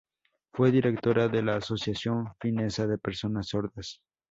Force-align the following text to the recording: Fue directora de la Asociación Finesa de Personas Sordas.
Fue 0.53 0.71
directora 0.71 1.27
de 1.27 1.43
la 1.43 1.57
Asociación 1.57 2.27
Finesa 2.39 2.87
de 2.87 2.97
Personas 2.97 3.49
Sordas. 3.49 4.01